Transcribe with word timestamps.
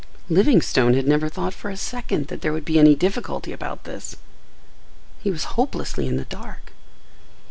Livingstone 0.31 0.95
had 0.95 1.07
never 1.07 1.29
thought 1.29 1.53
for 1.53 1.69
a 1.69 1.77
second 1.77 2.25
that 2.25 2.41
there 2.41 2.51
would 2.51 2.65
be 2.65 2.79
any 2.79 2.95
difficulty 2.95 3.53
about 3.53 3.83
this. 3.83 4.15
He 5.19 5.29
was 5.29 5.43
hopelessly 5.53 6.07
in 6.07 6.15
the 6.17 6.25
dark. 6.25 6.71